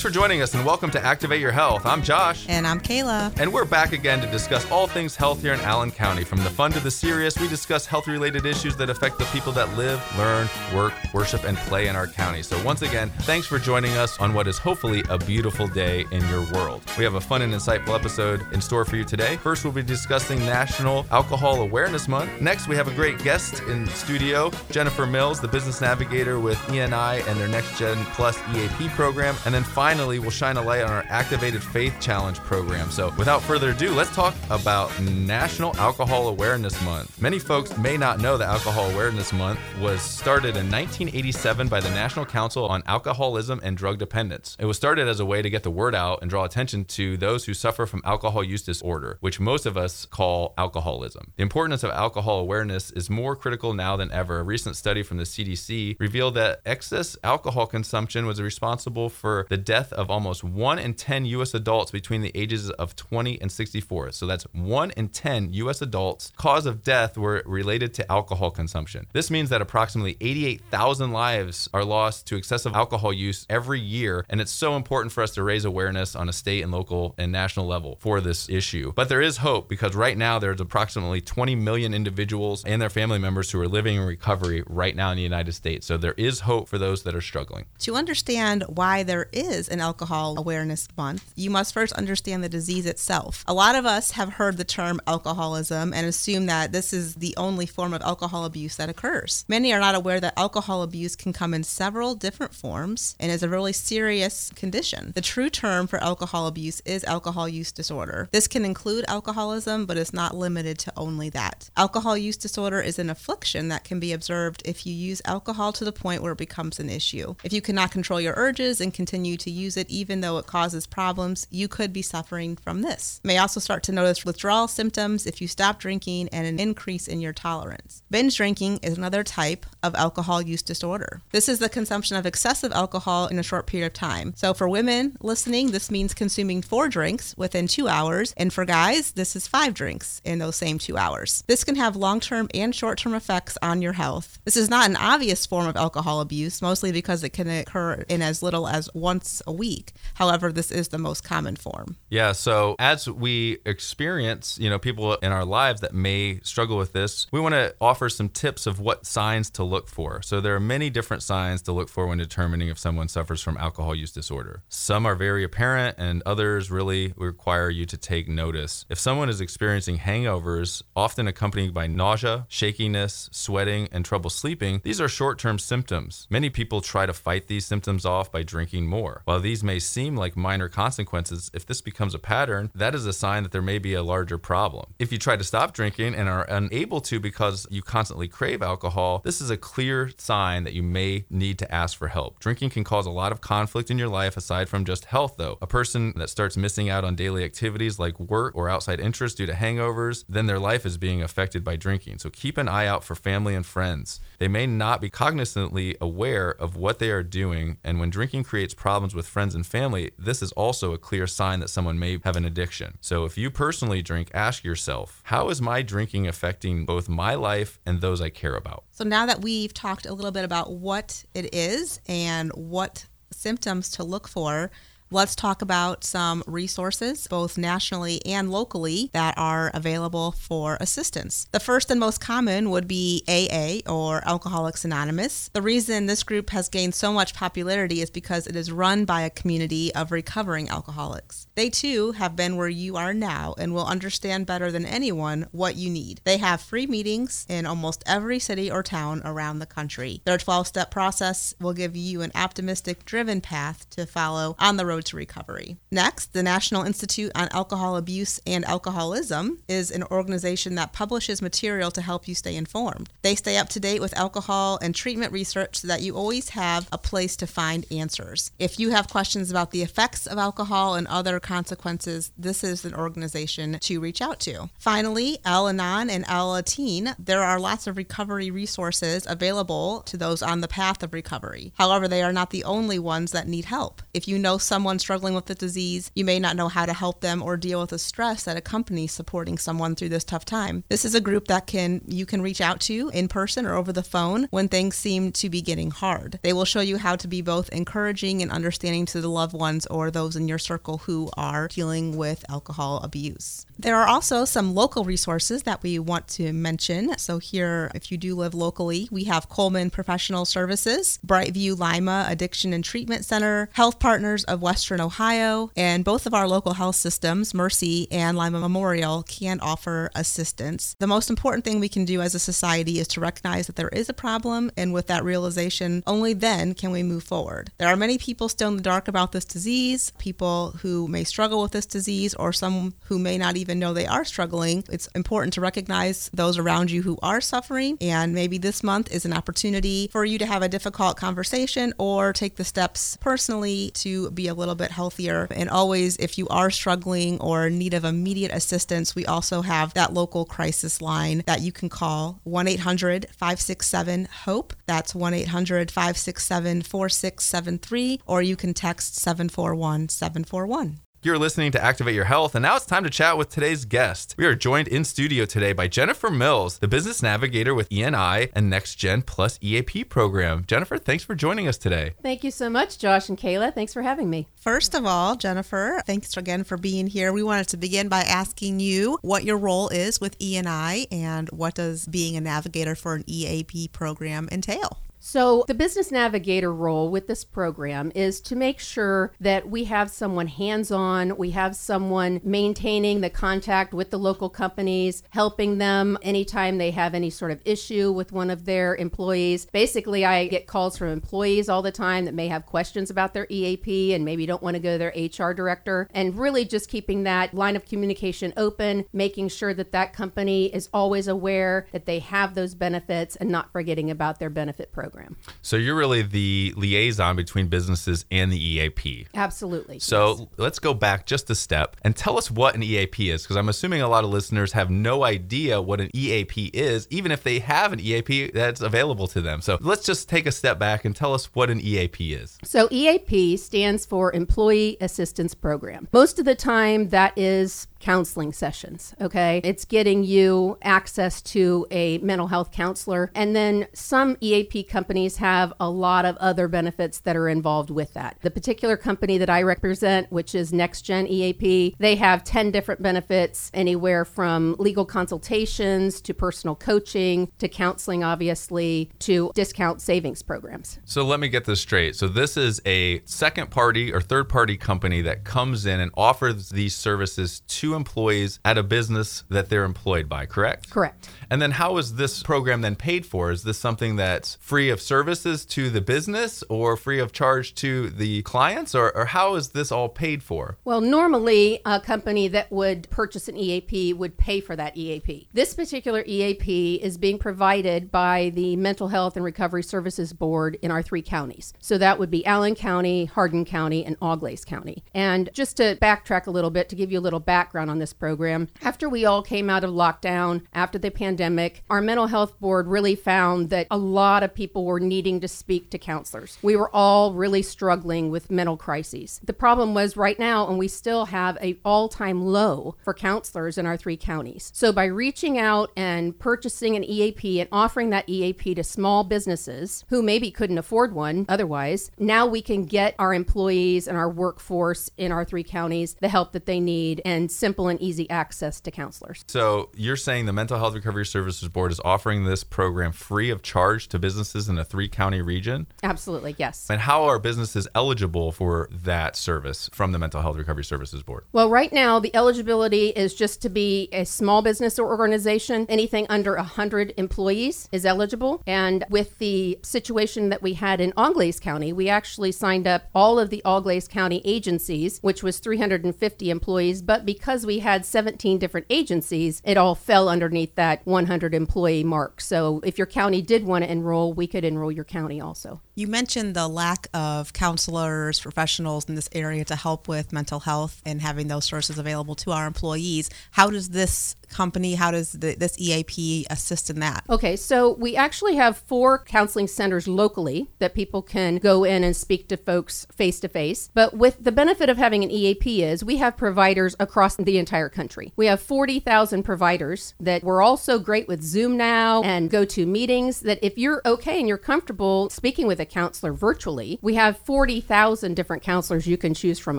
[0.00, 1.84] Thanks for joining us and welcome to Activate Your Health.
[1.84, 2.46] I'm Josh.
[2.48, 3.38] And I'm Kayla.
[3.38, 6.24] And we're back again to discuss all things health here in Allen County.
[6.24, 9.52] From the fun to the serious, we discuss health related issues that affect the people
[9.52, 12.42] that live, learn, work, worship, and play in our county.
[12.42, 16.26] So, once again, thanks for joining us on what is hopefully a beautiful day in
[16.28, 16.80] your world.
[16.96, 19.36] We have a fun and insightful episode in store for you today.
[19.36, 22.40] First, we'll be discussing National Alcohol Awareness Month.
[22.40, 27.26] Next, we have a great guest in studio, Jennifer Mills, the business navigator with ENI
[27.28, 29.36] and their Next Gen Plus EAP program.
[29.44, 32.90] And then finally, we'll shine a light on our Activated Faith Challenge program.
[32.92, 37.20] So, without further ado, let's talk about National Alcohol Awareness Month.
[37.20, 41.90] Many folks may not know that Alcohol Awareness Month was started in 1987 by the
[41.90, 44.56] National Council on Alcoholism and Drug Dependence.
[44.60, 47.16] It was started as a way to get the word out and draw attention to
[47.16, 51.32] those who suffer from alcohol use disorder, which most of us call alcoholism.
[51.34, 54.38] The importance of alcohol awareness is more critical now than ever.
[54.38, 59.56] A recent study from the CDC revealed that excess alcohol consumption was responsible for the
[59.56, 64.12] death of almost 1 in 10 US adults between the ages of 20 and 64.
[64.12, 69.06] So that's 1 in 10 US adults cause of death were related to alcohol consumption.
[69.12, 74.40] This means that approximately 88,000 lives are lost to excessive alcohol use every year and
[74.40, 77.66] it's so important for us to raise awareness on a state and local and national
[77.66, 78.92] level for this issue.
[78.94, 83.18] But there is hope because right now there's approximately 20 million individuals and their family
[83.18, 85.86] members who are living in recovery right now in the United States.
[85.86, 87.66] So there is hope for those that are struggling.
[87.80, 92.86] To understand why there is an alcohol awareness month, you must first understand the disease
[92.86, 93.44] itself.
[93.46, 97.34] A lot of us have heard the term alcoholism and assume that this is the
[97.36, 99.44] only form of alcohol abuse that occurs.
[99.48, 103.42] Many are not aware that alcohol abuse can come in several different forms and is
[103.42, 105.12] a really serious condition.
[105.14, 108.28] The true term for alcohol abuse is alcohol use disorder.
[108.32, 111.70] This can include alcoholism, but is not limited to only that.
[111.76, 115.84] Alcohol use disorder is an affliction that can be observed if you use alcohol to
[115.84, 117.34] the point where it becomes an issue.
[117.44, 120.86] If you cannot control your urges and continue to use it even though it causes
[120.86, 123.20] problems, you could be suffering from this.
[123.22, 127.06] You may also start to notice withdrawal symptoms if you stop drinking and an increase
[127.06, 128.02] in your tolerance.
[128.10, 131.20] Binge drinking is another type of alcohol use disorder.
[131.32, 134.34] This is the consumption of excessive alcohol in a short period of time.
[134.36, 139.12] So for women listening, this means consuming four drinks within two hours, and for guys,
[139.12, 141.44] this is five drinks in those same two hours.
[141.46, 144.38] This can have long term and short term effects on your health.
[144.44, 148.22] This is not an obvious form of alcohol abuse, mostly because it can occur in
[148.22, 149.92] as little as once a week.
[150.14, 151.96] However, this is the most common form.
[152.08, 156.92] Yeah, so as we experience, you know, people in our lives that may struggle with
[156.92, 160.22] this, we want to offer some tips of what signs to look for.
[160.22, 163.56] So there are many different signs to look for when determining if someone suffers from
[163.56, 164.62] alcohol use disorder.
[164.68, 168.84] Some are very apparent and others really require you to take notice.
[168.88, 175.00] If someone is experiencing hangovers, often accompanied by nausea, shakiness, sweating, and trouble sleeping, these
[175.00, 176.28] are short-term symptoms.
[176.30, 179.22] Many people try to fight these symptoms off by drinking more.
[179.30, 183.12] While these may seem like minor consequences, if this becomes a pattern, that is a
[183.12, 184.92] sign that there may be a larger problem.
[184.98, 189.20] If you try to stop drinking and are unable to because you constantly crave alcohol,
[189.24, 192.40] this is a clear sign that you may need to ask for help.
[192.40, 195.58] Drinking can cause a lot of conflict in your life aside from just health, though.
[195.62, 199.46] A person that starts missing out on daily activities like work or outside interests due
[199.46, 202.18] to hangovers, then their life is being affected by drinking.
[202.18, 204.18] So keep an eye out for family and friends.
[204.40, 208.74] They may not be cognizantly aware of what they are doing, and when drinking creates
[208.74, 212.36] problems with friends and family, this is also a clear sign that someone may have
[212.36, 212.98] an addiction.
[213.00, 217.78] So if you personally drink, ask yourself, how is my drinking affecting both my life
[217.86, 218.84] and those I care about?
[218.90, 223.90] So now that we've talked a little bit about what it is and what symptoms
[223.90, 224.70] to look for,
[225.12, 231.48] Let's talk about some resources, both nationally and locally, that are available for assistance.
[231.50, 235.50] The first and most common would be AA or Alcoholics Anonymous.
[235.52, 239.22] The reason this group has gained so much popularity is because it is run by
[239.22, 241.48] a community of recovering alcoholics.
[241.56, 245.74] They too have been where you are now and will understand better than anyone what
[245.74, 246.20] you need.
[246.22, 250.22] They have free meetings in almost every city or town around the country.
[250.24, 254.86] Their 12 step process will give you an optimistic, driven path to follow on the
[254.86, 255.76] road to recovery.
[255.90, 261.90] Next, the National Institute on Alcohol Abuse and Alcoholism is an organization that publishes material
[261.90, 263.10] to help you stay informed.
[263.22, 266.88] They stay up to date with alcohol and treatment research so that you always have
[266.92, 268.50] a place to find answers.
[268.58, 272.94] If you have questions about the effects of alcohol and other consequences, this is an
[272.94, 274.70] organization to reach out to.
[274.78, 280.60] Finally, Al Anon and Alateen, there are lots of recovery resources available to those on
[280.60, 281.72] the path of recovery.
[281.76, 284.02] However, they are not the only ones that need help.
[284.14, 286.92] If you know someone someone struggling with the disease, you may not know how to
[286.92, 290.82] help them or deal with the stress that accompanies supporting someone through this tough time.
[290.88, 293.92] This is a group that can you can reach out to in person or over
[293.92, 296.40] the phone when things seem to be getting hard.
[296.42, 299.86] They will show you how to be both encouraging and understanding to the loved ones
[299.86, 303.66] or those in your circle who are dealing with alcohol abuse.
[303.80, 307.16] There are also some local resources that we want to mention.
[307.16, 312.74] So, here, if you do live locally, we have Coleman Professional Services, Brightview Lima Addiction
[312.74, 317.54] and Treatment Center, Health Partners of Western Ohio, and both of our local health systems,
[317.54, 320.94] Mercy and Lima Memorial, can offer assistance.
[320.98, 323.88] The most important thing we can do as a society is to recognize that there
[323.88, 327.72] is a problem, and with that realization, only then can we move forward.
[327.78, 331.62] There are many people still in the dark about this disease, people who may struggle
[331.62, 335.06] with this disease, or some who may not even even know they are struggling, it's
[335.14, 337.96] important to recognize those around you who are suffering.
[338.00, 342.32] And maybe this month is an opportunity for you to have a difficult conversation or
[342.32, 345.46] take the steps personally to be a little bit healthier.
[345.52, 349.94] And always, if you are struggling or in need of immediate assistance, we also have
[349.94, 354.72] that local crisis line that you can call 1 800 567 HOPE.
[354.86, 360.98] That's 1 800 567 4673, or you can text 741 741.
[361.22, 364.34] You're listening to Activate Your Health, and now it's time to chat with today's guest.
[364.38, 368.70] We are joined in studio today by Jennifer Mills, the business navigator with ENI and
[368.70, 370.64] Next Gen Plus EAP program.
[370.66, 372.14] Jennifer, thanks for joining us today.
[372.22, 373.74] Thank you so much, Josh and Kayla.
[373.74, 374.48] Thanks for having me.
[374.56, 377.34] First of all, Jennifer, thanks again for being here.
[377.34, 381.74] We wanted to begin by asking you what your role is with ENI and what
[381.74, 385.02] does being a navigator for an EAP program entail?
[385.22, 390.10] So, the business navigator role with this program is to make sure that we have
[390.10, 396.16] someone hands on, we have someone maintaining the contact with the local companies, helping them
[396.22, 399.66] anytime they have any sort of issue with one of their employees.
[399.66, 403.46] Basically, I get calls from employees all the time that may have questions about their
[403.50, 407.24] EAP and maybe don't want to go to their HR director, and really just keeping
[407.24, 412.20] that line of communication open, making sure that that company is always aware that they
[412.20, 415.36] have those benefits and not forgetting about their benefit program program.
[415.62, 419.26] So you're really the liaison between businesses and the EAP.
[419.34, 419.98] Absolutely.
[419.98, 420.48] So yes.
[420.56, 423.68] let's go back just a step and tell us what an EAP is, because I'm
[423.68, 427.58] assuming a lot of listeners have no idea what an EAP is, even if they
[427.58, 429.60] have an EAP that's available to them.
[429.60, 432.58] So let's just take a step back and tell us what an EAP is.
[432.62, 436.08] So EAP stands for Employee Assistance Program.
[436.12, 439.14] Most of the time, that is counseling sessions.
[439.20, 439.60] Okay.
[439.62, 443.30] It's getting you access to a mental health counselor.
[443.34, 444.99] And then some EAP companies
[445.36, 448.36] have a lot of other benefits that are involved with that.
[448.42, 453.02] The particular company that I represent, which is Next Gen EAP, they have 10 different
[453.02, 460.98] benefits, anywhere from legal consultations to personal coaching to counseling, obviously, to discount savings programs.
[461.04, 462.16] So let me get this straight.
[462.16, 466.70] So this is a second party or third party company that comes in and offers
[466.70, 470.90] these services to employees at a business that they're employed by, correct?
[470.90, 471.28] Correct.
[471.50, 473.50] And then how is this program then paid for?
[473.50, 478.10] Is this something that's free of services to the business or free of charge to
[478.10, 480.76] the clients or, or how is this all paid for?
[480.84, 485.48] Well, normally a company that would purchase an EAP would pay for that EAP.
[485.52, 490.90] This particular EAP is being provided by the Mental Health and Recovery Services Board in
[490.90, 491.72] our three counties.
[491.80, 495.04] So that would be Allen County, Hardin County, and Auglaize County.
[495.14, 498.12] And just to backtrack a little bit to give you a little background on this
[498.12, 498.68] program.
[498.82, 503.14] After we all came out of lockdown, after the pandemic, our mental health board really
[503.14, 506.58] found that a lot of people were needing to speak to counselors.
[506.62, 509.40] We were all really struggling with mental crises.
[509.44, 513.86] The problem was right now, and we still have a all-time low for counselors in
[513.86, 514.70] our three counties.
[514.74, 520.04] So by reaching out and purchasing an EAP and offering that EAP to small businesses
[520.08, 525.10] who maybe couldn't afford one otherwise, now we can get our employees and our workforce
[525.16, 528.90] in our three counties the help that they need and simple and easy access to
[528.90, 529.44] counselors.
[529.48, 533.62] So you're saying the Mental Health Recovery Services Board is offering this program free of
[533.62, 535.86] charge to businesses in a three county region?
[536.02, 536.86] Absolutely, yes.
[536.88, 541.44] And how are businesses eligible for that service from the Mental Health Recovery Services Board?
[541.52, 545.84] Well, right now, the eligibility is just to be a small business or organization.
[545.88, 548.62] Anything under 100 employees is eligible.
[548.66, 553.38] And with the situation that we had in Auglaize County, we actually signed up all
[553.38, 557.02] of the Auglaize County agencies, which was 350 employees.
[557.02, 562.04] But because because we had 17 different agencies, it all fell underneath that 100 employee
[562.04, 562.40] mark.
[562.40, 565.80] So if your county did want to enroll, we could enroll your county also.
[566.00, 571.02] You mentioned the lack of counselors, professionals in this area to help with mental health
[571.04, 573.28] and having those sources available to our employees.
[573.50, 577.24] How does this company, how does the, this EAP assist in that?
[577.30, 582.16] Okay, so we actually have four counseling centers locally that people can go in and
[582.16, 583.90] speak to folks face to face.
[583.94, 587.88] But with the benefit of having an EAP is we have providers across the entire
[587.88, 588.32] country.
[588.36, 593.40] We have 40,000 providers that we're also great with Zoom now and go to meetings
[593.40, 598.34] that if you're okay and you're comfortable speaking with a counselor virtually, we have 40,000
[598.34, 599.78] different counselors you can choose from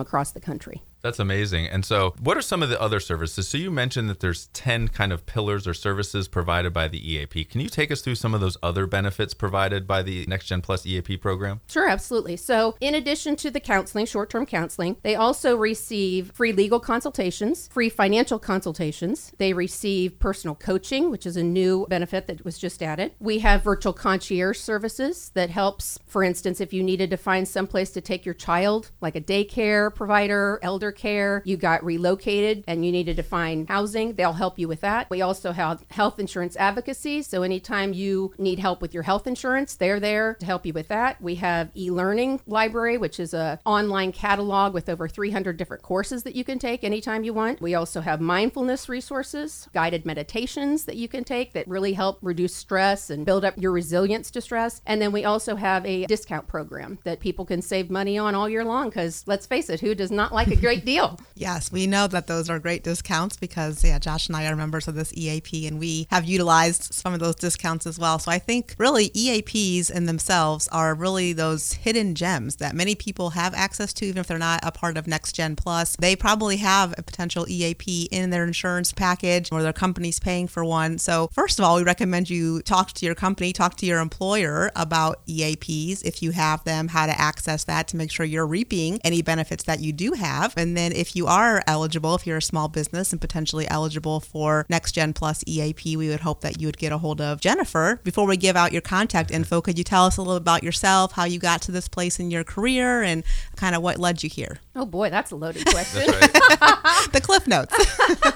[0.00, 0.82] across the country.
[1.02, 1.66] That's amazing.
[1.66, 3.48] And so, what are some of the other services?
[3.48, 7.44] So, you mentioned that there's 10 kind of pillars or services provided by the EAP.
[7.46, 10.62] Can you take us through some of those other benefits provided by the Next Gen
[10.62, 11.60] Plus EAP program?
[11.68, 12.36] Sure, absolutely.
[12.36, 17.68] So, in addition to the counseling, short term counseling, they also receive free legal consultations,
[17.68, 19.32] free financial consultations.
[19.38, 23.12] They receive personal coaching, which is a new benefit that was just added.
[23.18, 27.90] We have virtual concierge services that helps, for instance, if you needed to find someplace
[27.90, 32.92] to take your child, like a daycare provider, elder care, you got relocated and you
[32.92, 35.08] needed to find housing, they'll help you with that.
[35.10, 37.22] We also have health insurance advocacy.
[37.22, 40.88] So anytime you need help with your health insurance, they're there to help you with
[40.88, 41.20] that.
[41.20, 46.34] We have e-learning library, which is a online catalog with over 300 different courses that
[46.34, 47.60] you can take anytime you want.
[47.60, 52.54] We also have mindfulness resources, guided meditations that you can take that really help reduce
[52.54, 54.80] stress and build up your resilience to stress.
[54.86, 58.48] And then we also have a discount program that people can save money on all
[58.48, 61.18] year long because let's face it, who does not like a great deal?
[61.34, 64.88] Yes, we know that those are great discounts because, yeah, Josh and I are members
[64.88, 68.18] of this EAP and we have utilized some of those discounts as well.
[68.18, 73.30] So I think really EAPs in themselves are really those hidden gems that many people
[73.30, 75.96] have access to, even if they're not a part of Next Gen Plus.
[75.96, 80.64] They probably have a potential EAP in their insurance package or their company's paying for
[80.64, 80.98] one.
[80.98, 84.70] So, first of all, we recommend you talk to your company, talk to your employer
[84.76, 89.00] about EAPs if you have them, how to access that to make sure you're reaping
[89.04, 90.54] any benefits that you do have.
[90.56, 94.66] And then if you are eligible, if you're a small business and potentially eligible for
[94.68, 98.00] Next Gen Plus EAP, we would hope that you would get a hold of Jennifer.
[98.04, 101.12] Before we give out your contact info, could you tell us a little about yourself,
[101.12, 103.24] how you got to this place in your career, and
[103.56, 104.58] kind of what led you here?
[104.74, 106.06] Oh boy, that's a loaded question.
[107.12, 107.74] the cliff notes.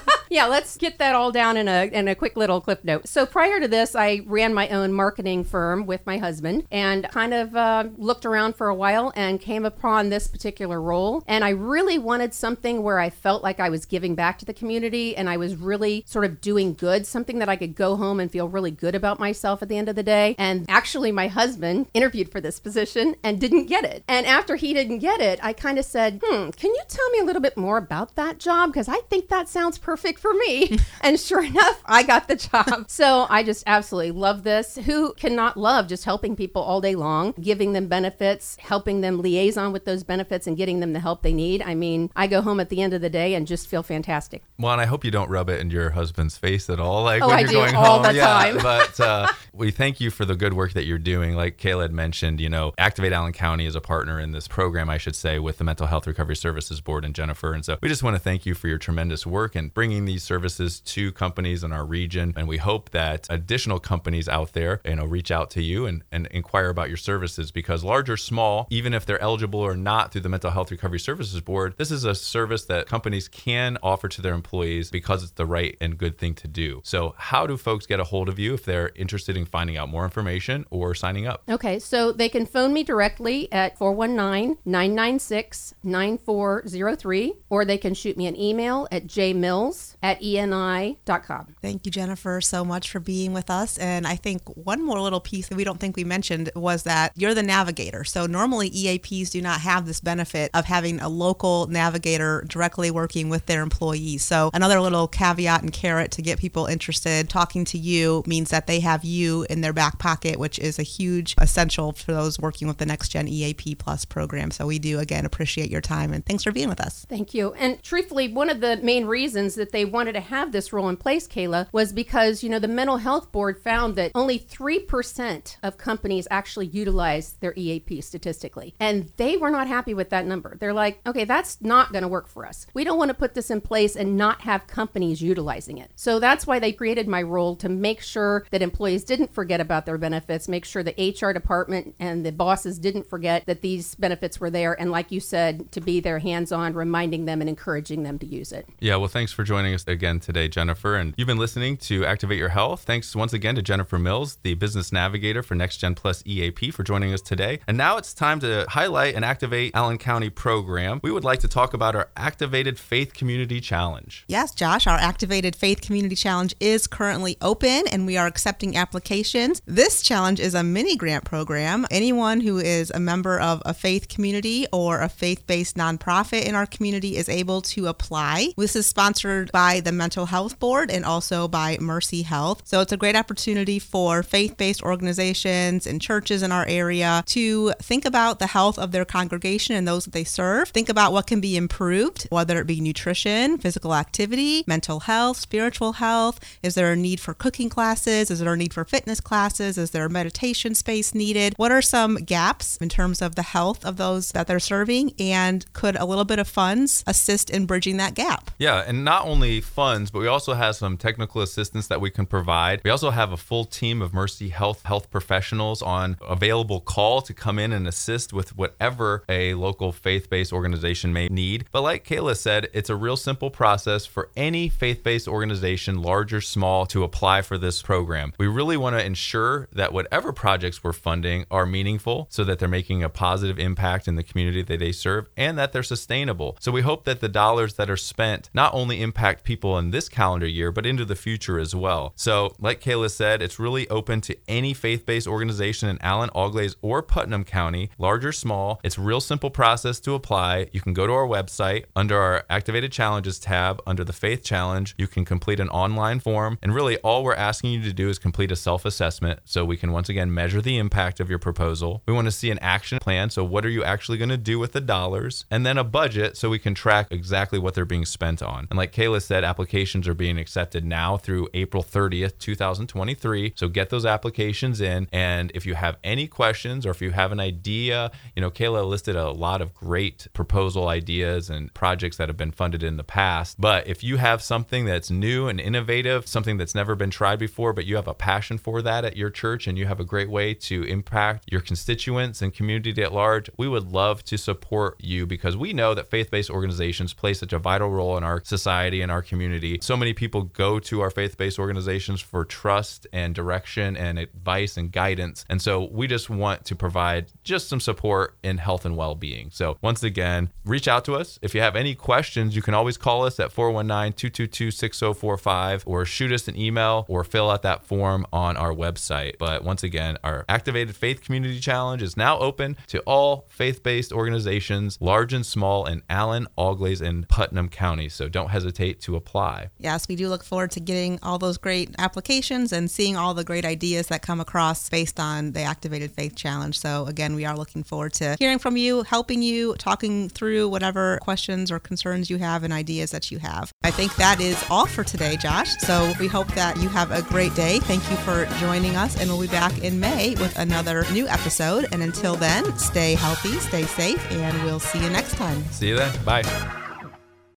[0.29, 3.07] yeah, let's get that all down in a in a quick little clip note.
[3.07, 7.33] So prior to this, I ran my own marketing firm with my husband, and kind
[7.33, 11.23] of uh, looked around for a while and came upon this particular role.
[11.27, 14.53] And I really wanted something where I felt like I was giving back to the
[14.53, 18.19] community, and I was really sort of doing good, something that I could go home
[18.19, 20.35] and feel really good about myself at the end of the day.
[20.37, 24.03] And actually, my husband interviewed for this position and didn't get it.
[24.07, 27.19] And after he didn't get it, I kind of said, "Hmm, can you tell me
[27.19, 28.71] a little bit more about that job?
[28.71, 30.77] Because I think that sounds perfect." For me.
[31.01, 32.85] and sure enough, I got the job.
[32.97, 34.75] So I just absolutely love this.
[34.85, 39.71] Who cannot love just helping people all day long, giving them benefits, helping them liaison
[39.71, 41.61] with those benefits and getting them the help they need?
[41.61, 44.43] I mean, I go home at the end of the day and just feel fantastic.
[44.57, 47.03] Well, and I hope you don't rub it in your husband's face at all.
[47.03, 48.03] Like oh, when I you're do going all home.
[48.03, 48.57] the yeah, time.
[48.61, 51.35] but uh, we thank you for the good work that you're doing.
[51.35, 54.89] Like Kayla had mentioned, you know, Activate Allen County is a partner in this program,
[54.89, 57.53] I should say, with the Mental Health Recovery Services Board and Jennifer.
[57.53, 60.23] And so we just want to thank you for your tremendous work and bringing these
[60.23, 62.33] services to companies in our region.
[62.35, 66.03] And we hope that additional companies out there, you know, reach out to you and,
[66.11, 70.11] and inquire about your services because large or small, even if they're eligible or not
[70.11, 74.07] through the Mental Health Recovery Services Board, this is a service that companies can offer
[74.09, 76.81] to their employees because it's the right and good thing to do.
[76.83, 79.89] So, how do folks get a hold of you if they're interested in finding out
[79.89, 81.43] more information or signing up?
[81.49, 88.17] Okay, so they can phone me directly at 419 996 9403, or they can shoot
[88.17, 91.55] me an email at jmills at eni.com.
[91.61, 93.77] Thank you, Jennifer, so much for being with us.
[93.77, 97.11] And I think one more little piece that we don't think we mentioned was that
[97.17, 98.05] you're the navigator.
[98.05, 103.27] So normally EAPs do not have this benefit of having a local navigator directly working
[103.27, 104.23] with their employees.
[104.23, 108.65] So another little caveat and carrot to get people interested talking to you means that
[108.65, 112.69] they have you in their back pocket, which is a huge essential for those working
[112.69, 114.51] with the Next Gen EAP Plus program.
[114.51, 117.05] So we do again appreciate your time and thanks for being with us.
[117.09, 117.51] Thank you.
[117.55, 120.95] And truthfully, one of the main reasons that they wanted to have this role in
[120.95, 125.79] place, Kayla, was because, you know, the mental health board found that only 3% of
[125.79, 128.75] companies actually utilize their EAP statistically.
[128.79, 130.55] And they were not happy with that number.
[130.55, 132.67] They're like, okay, that's not going to work for us.
[132.75, 135.89] We don't want to put this in place and not have companies utilizing it.
[135.95, 139.87] So that's why they created my role to make sure that employees didn't forget about
[139.87, 144.39] their benefits, make sure the HR department and the bosses didn't forget that these benefits
[144.39, 144.79] were there.
[144.79, 148.27] And like you said, to be there hands on, reminding them and encouraging them to
[148.27, 148.69] use it.
[148.79, 150.95] Yeah, well, thanks for joining us us again today, Jennifer.
[150.95, 152.81] And you've been listening to Activate Your Health.
[152.83, 156.83] Thanks once again to Jennifer Mills, the business navigator for Next Gen Plus EAP, for
[156.83, 157.59] joining us today.
[157.67, 160.99] And now it's time to highlight and activate Allen County program.
[161.03, 164.25] We would like to talk about our Activated Faith Community Challenge.
[164.27, 169.61] Yes, Josh, our Activated Faith Community Challenge is currently open and we are accepting applications.
[169.65, 171.85] This challenge is a mini grant program.
[171.91, 176.55] Anyone who is a member of a faith community or a faith based nonprofit in
[176.55, 178.53] our community is able to apply.
[178.57, 182.61] This is sponsored by the Mental Health Board and also by Mercy Health.
[182.65, 187.73] So it's a great opportunity for faith based organizations and churches in our area to
[187.81, 190.69] think about the health of their congregation and those that they serve.
[190.69, 195.93] Think about what can be improved, whether it be nutrition, physical activity, mental health, spiritual
[195.93, 196.39] health.
[196.63, 198.31] Is there a need for cooking classes?
[198.31, 199.77] Is there a need for fitness classes?
[199.77, 201.53] Is there a meditation space needed?
[201.57, 205.13] What are some gaps in terms of the health of those that they're serving?
[205.19, 208.51] And could a little bit of funds assist in bridging that gap?
[208.57, 212.25] Yeah, and not only funds, but we also have some technical assistance that we can
[212.25, 212.81] provide.
[212.83, 217.33] We also have a full team of Mercy Health health professionals on available call to
[217.33, 221.65] come in and assist with whatever a local faith-based organization may need.
[221.71, 226.41] But like Kayla said, it's a real simple process for any faith-based organization, large or
[226.41, 228.33] small, to apply for this program.
[228.37, 232.67] We really want to ensure that whatever projects we're funding are meaningful so that they're
[232.67, 236.57] making a positive impact in the community that they serve and that they're sustainable.
[236.59, 240.09] So we hope that the dollars that are spent not only impact people in this
[240.09, 242.11] calendar year, but into the future as well.
[242.17, 246.75] So, like Kayla said, it's really open to any faith based organization in Allen, Auglaize,
[246.81, 248.81] or Putnam County, large or small.
[248.83, 250.67] It's a real simple process to apply.
[250.73, 254.93] You can go to our website under our Activated Challenges tab, under the Faith Challenge.
[254.97, 256.59] You can complete an online form.
[256.61, 259.77] And really, all we're asking you to do is complete a self assessment so we
[259.77, 262.03] can once again measure the impact of your proposal.
[262.05, 263.29] We want to see an action plan.
[263.29, 265.45] So, what are you actually going to do with the dollars?
[265.49, 268.67] And then a budget so we can track exactly what they're being spent on.
[268.69, 273.53] And like Kayla said, applications are being accepted now through April 30th, 2023.
[273.55, 275.07] So, get those applications in.
[275.11, 278.87] And if you have any questions or if you have an idea, you know, Kayla
[278.87, 283.03] listed a lot of great proposal ideas and projects that have been funded in the
[283.03, 283.59] past.
[283.59, 287.73] But if you have something that's new and innovative, something that's never been tried before,
[287.73, 290.29] but you have a passion for that at your church and you have a great
[290.29, 295.25] way to impact your constituents and community at large, we would love to support you
[295.25, 299.01] because we know that faith based organizations play such a vital role in our society
[299.01, 299.79] and our community.
[299.81, 304.77] So many people go to our faith based organizations for trust and direction and advice
[304.77, 305.45] and guidance.
[305.49, 309.49] And so we just want to provide just some support in health and well being.
[309.51, 311.39] So once again, reach out to us.
[311.41, 316.05] If you have any questions, you can always call us at 419 222 6045 or
[316.05, 319.37] shoot us an email or fill out that form on our website.
[319.37, 324.11] But once again, our Activated Faith Community Challenge is now open to all faith based
[324.11, 328.13] organizations, large and small, in Allen, Auglaize, and Putnam counties.
[328.13, 329.69] So don't hesitate to apply.
[329.79, 333.43] Yes, we do look forward to getting all those great applications and seeing all the
[333.43, 336.77] great ideas that come across based on the Activated Faith Challenge.
[336.79, 341.17] So, again, we are looking forward to hearing from you, helping you, talking through whatever
[341.21, 343.71] questions or concerns you have and ideas that you have.
[343.83, 345.75] I think that is all for today, Josh.
[345.79, 347.79] So, we hope that you have a great day.
[347.79, 351.87] Thank you for joining us, and we'll be back in May with another new episode.
[351.91, 355.63] And until then, stay healthy, stay safe, and we'll see you next time.
[355.71, 356.13] See you then.
[356.23, 356.86] Bye.